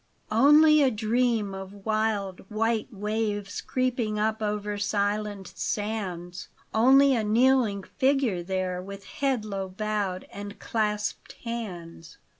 [0.31, 7.83] NLY a dream of wild, white waves Creeping up over silent sands; Only a kneeling
[7.83, 12.17] figure there, With head low bowed and clasped hands.